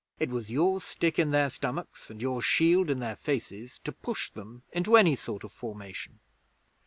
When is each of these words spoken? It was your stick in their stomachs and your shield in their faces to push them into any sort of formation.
It 0.19 0.31
was 0.31 0.49
your 0.49 0.81
stick 0.81 1.19
in 1.19 1.29
their 1.29 1.51
stomachs 1.51 2.09
and 2.09 2.23
your 2.23 2.41
shield 2.41 2.89
in 2.89 2.97
their 2.97 3.15
faces 3.17 3.79
to 3.83 3.91
push 3.91 4.31
them 4.31 4.63
into 4.71 4.95
any 4.97 5.15
sort 5.15 5.43
of 5.43 5.51
formation. 5.51 6.17